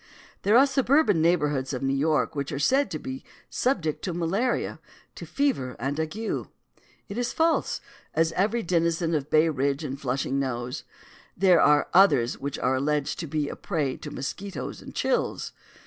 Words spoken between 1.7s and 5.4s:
of New York which are said to be subject to malaria, to